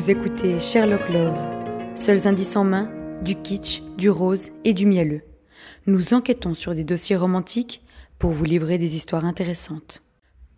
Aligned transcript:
Vous 0.00 0.08
écoutez 0.08 0.58
Sherlock 0.60 1.10
Love, 1.10 1.36
seuls 1.94 2.26
indices 2.26 2.56
en 2.56 2.64
main, 2.64 2.90
du 3.22 3.34
kitsch, 3.34 3.82
du 3.98 4.08
rose 4.08 4.48
et 4.64 4.72
du 4.72 4.86
mielleux. 4.86 5.20
Nous 5.86 6.14
enquêtons 6.14 6.54
sur 6.54 6.74
des 6.74 6.84
dossiers 6.84 7.16
romantiques 7.16 7.82
pour 8.18 8.30
vous 8.30 8.44
livrer 8.44 8.78
des 8.78 8.96
histoires 8.96 9.26
intéressantes. 9.26 10.00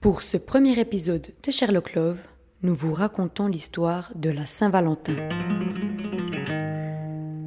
Pour 0.00 0.22
ce 0.22 0.36
premier 0.36 0.78
épisode 0.78 1.26
de 1.42 1.50
Sherlock 1.50 1.94
Love, 1.94 2.20
nous 2.62 2.76
vous 2.76 2.94
racontons 2.94 3.48
l'histoire 3.48 4.12
de 4.14 4.30
la 4.30 4.46
Saint-Valentin. 4.46 5.16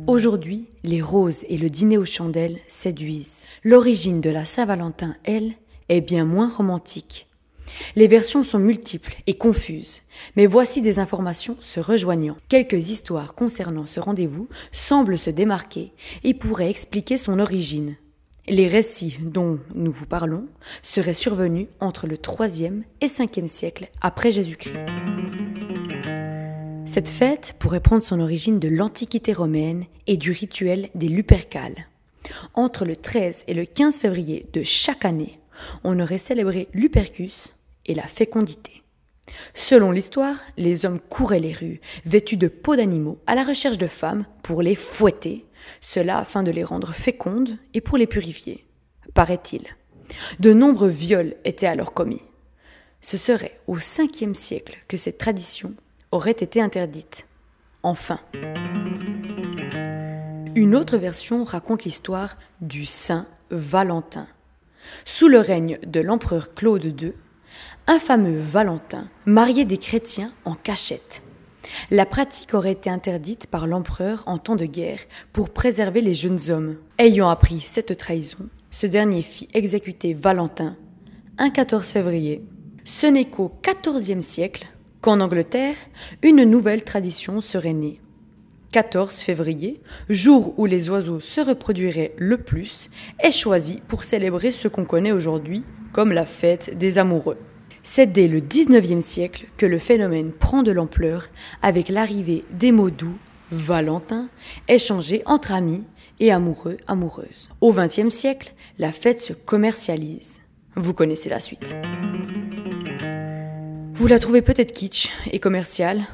Aujourd'hui, 0.06 0.68
les 0.84 1.02
roses 1.02 1.46
et 1.48 1.58
le 1.58 1.70
dîner 1.70 1.98
aux 1.98 2.04
chandelles 2.04 2.60
séduisent. 2.68 3.46
L'origine 3.64 4.20
de 4.20 4.32
la 4.32 4.44
Saint-Valentin, 4.44 5.16
elle, 5.24 5.54
est 5.88 6.02
bien 6.02 6.26
moins 6.26 6.50
romantique. 6.50 7.30
Les 7.96 8.08
versions 8.08 8.44
sont 8.44 8.60
multiples 8.60 9.16
et 9.28 9.36
confuses, 9.36 10.02
mais 10.36 10.46
voici 10.46 10.82
des 10.82 11.00
informations 11.00 11.58
se 11.60 11.80
rejoignant. 11.80 12.38
Quelques 12.50 12.90
histoires 12.90 13.36
concernant 13.36 13.86
ce 13.86 14.00
rendez-vous 14.00 14.48
semblent 14.72 15.18
se 15.18 15.30
démarquer 15.30 15.92
et 16.24 16.34
pourraient 16.34 16.70
expliquer 16.70 17.18
son 17.18 17.40
origine. 17.40 17.96
Les 18.48 18.68
récits 18.68 19.18
dont 19.22 19.60
nous 19.74 19.92
vous 19.92 20.06
parlons 20.06 20.46
seraient 20.84 21.16
survenus 21.16 21.68
entre 21.80 22.06
le 22.06 22.18
3e 22.18 22.84
et 23.02 23.08
5e 23.08 23.48
siècle 23.48 23.90
après 24.02 24.32
Jésus-Christ. 24.32 24.76
Cette 26.86 27.10
fête 27.10 27.56
pourrait 27.58 27.80
prendre 27.80 28.04
son 28.04 28.20
origine 28.20 28.60
de 28.60 28.68
l'Antiquité 28.68 29.34
romaine 29.34 29.86
et 30.06 30.16
du 30.16 30.32
rituel 30.32 30.90
des 30.94 31.10
Lupercales. 31.10 31.88
Entre 32.54 32.86
le 32.86 32.96
13 32.96 33.46
et 33.48 33.54
le 33.54 33.66
15 33.66 33.98
février 33.98 34.46
de 34.54 34.64
chaque 34.64 35.06
année, 35.06 35.40
on 35.84 36.00
aurait 36.00 36.20
célébré 36.20 36.68
Lupercus, 36.74 37.55
et 37.86 37.94
la 37.94 38.08
fécondité. 38.08 38.84
Selon 39.54 39.92
l'histoire, 39.92 40.38
les 40.58 40.86
hommes 40.86 41.00
couraient 41.00 41.40
les 41.40 41.54
rues, 41.54 41.82
vêtus 42.06 42.38
de 42.38 42.48
peaux 42.48 42.76
d'animaux, 42.76 43.20
à 43.26 43.36
la 43.36 43.44
recherche 43.44 43.78
de 43.78 43.88
femmes 43.88 44.26
pour 44.44 44.62
les 44.62 44.76
fouetter, 44.76 45.46
cela 45.82 46.20
afin 46.20 46.44
de 46.44 46.52
les 46.52 46.64
rendre 46.64 46.94
fécondes 46.94 47.58
et 47.74 47.82
pour 47.82 47.98
les 47.98 48.08
purifier, 48.08 48.66
paraît-il. 49.14 49.64
De 50.40 50.54
nombreux 50.54 50.90
viols 50.90 51.36
étaient 51.44 51.66
alors 51.66 51.94
commis. 51.94 52.22
Ce 53.02 53.18
serait 53.18 53.60
au 53.68 53.78
5e 53.78 54.34
siècle 54.34 54.78
que 54.88 54.98
cette 54.98 55.18
tradition 55.18 55.74
aurait 56.12 56.32
été 56.32 56.62
interdite. 56.62 57.28
Enfin. 57.84 58.20
Une 60.56 60.76
autre 60.76 60.98
version 60.98 61.44
raconte 61.44 61.84
l'histoire 61.84 62.36
du 62.62 62.86
Saint 62.86 63.28
Valentin. 63.50 64.28
Sous 65.04 65.28
le 65.28 65.40
règne 65.40 65.80
de 65.86 66.00
l'empereur 66.00 66.54
Claude 66.54 66.86
II, 66.86 67.14
un 67.88 68.00
fameux 68.00 68.40
Valentin 68.40 69.08
mariait 69.26 69.66
des 69.66 69.78
chrétiens 69.78 70.32
en 70.46 70.56
cachette. 70.56 71.22
La 71.92 72.06
pratique 72.06 72.54
aurait 72.54 72.72
été 72.72 72.90
interdite 72.90 73.48
par 73.48 73.68
l'empereur 73.68 74.24
en 74.26 74.38
temps 74.38 74.56
de 74.56 74.66
guerre 74.66 75.00
pour 75.34 75.50
préserver 75.50 76.02
les 76.02 76.14
jeunes 76.14 76.50
hommes. 76.50 76.78
Ayant 76.98 77.30
appris 77.30 77.62
cette 77.62 77.98
trahison, 77.98 78.50
ce 78.72 78.88
dernier 78.88 79.22
fit 79.22 79.48
exécuter 79.54 80.14
Valentin 80.14 80.76
un 81.38 81.50
14 81.50 81.86
février. 81.86 82.44
Ce 82.86 83.08
n'est 83.08 83.26
qu'au 83.26 83.52
XIVe 83.64 84.22
siècle 84.22 84.68
qu'en 85.02 85.20
Angleterre, 85.20 85.76
une 86.22 86.44
nouvelle 86.44 86.84
tradition 86.84 87.42
serait 87.42 87.74
née. 87.74 88.00
14 88.72 89.20
février, 89.20 89.82
jour 90.10 90.54
où 90.58 90.66
les 90.66 90.90
oiseaux 90.90 91.20
se 91.20 91.42
reproduiraient 91.42 92.14
le 92.18 92.38
plus, 92.38 92.90
est 93.20 93.32
choisi 93.32 93.82
pour 93.88 94.04
célébrer 94.04 94.52
ce 94.52 94.68
qu'on 94.68 94.86
connaît 94.86 95.12
aujourd'hui 95.12 95.64
comme 95.92 96.12
la 96.12 96.26
fête 96.26 96.78
des 96.78 96.98
amoureux. 96.98 97.38
C'est 97.84 98.08
dès 98.08 98.28
le 98.28 98.40
XIXe 98.40 99.06
siècle 99.06 99.46
que 99.58 99.66
le 99.66 99.78
phénomène 99.78 100.32
prend 100.32 100.64
de 100.64 100.72
l'ampleur 100.72 101.28
avec 101.62 101.88
l'arrivée 101.88 102.44
des 102.52 102.72
mots 102.72 102.90
doux, 102.90 103.18
Valentin, 103.52 104.28
échangés 104.68 105.22
entre 105.26 105.54
amis 105.54 105.84
et 106.20 106.32
amoureux, 106.32 106.78
amoureuses. 106.88 107.50
Au 107.62 107.72
XXe 107.72 108.10
siècle, 108.10 108.54
la 108.80 108.92
fête 108.92 109.20
se 109.20 109.34
commercialise. 109.34 110.42
Vous 110.76 110.94
connaissez 110.94 111.30
la 111.30 111.40
suite. 111.40 111.76
Vous 113.94 114.08
la 114.08 114.20
trouvez 114.20 114.42
peut-être 114.42 114.74
kitsch 114.74 115.12
et 115.32 115.40
commerciale. 115.40 116.06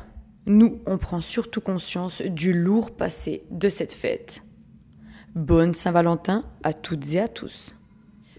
Nous, 0.45 0.79
on 0.87 0.97
prend 0.97 1.21
surtout 1.21 1.61
conscience 1.61 2.21
du 2.21 2.53
lourd 2.53 2.91
passé 2.91 3.43
de 3.51 3.69
cette 3.69 3.93
fête. 3.93 4.43
Bonne 5.35 5.73
Saint-Valentin 5.73 6.43
à 6.63 6.73
toutes 6.73 7.13
et 7.13 7.19
à 7.19 7.27
tous. 7.27 7.75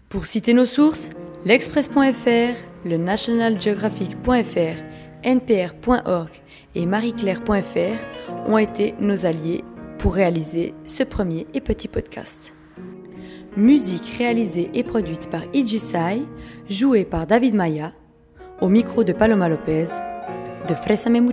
Pour 0.09 0.27
citer 0.27 0.53
nos 0.53 0.65
sources, 0.65 1.11
l'Express.fr, 1.47 2.59
le 2.85 2.97
National 2.97 3.61
Geographic.fr, 3.61 4.83
NPR.org 5.23 6.31
et 6.75 6.87
marieclaire.fr 6.87 8.51
ont 8.51 8.59
été 8.59 8.95
nos 8.99 9.25
alliés 9.25 9.63
pour 9.99 10.15
réaliser 10.15 10.75
ce 10.85 11.05
premier 11.05 11.47
et 11.55 11.61
petit 11.61 11.89
podcast. 11.89 12.53
Musique 13.57 14.17
réalisée 14.19 14.71
et 14.75 14.83
produite 14.83 15.31
par 15.31 15.43
Ijisai, 15.55 16.23
jouée 16.69 17.05
par 17.05 17.27
David 17.27 17.55
Maya, 17.55 17.93
au 18.61 18.69
micro 18.69 19.05
de 19.05 19.13
Paloma 19.13 19.49
Lopez, 19.49 19.87
de 20.69 20.75
Fresame. 20.75 21.33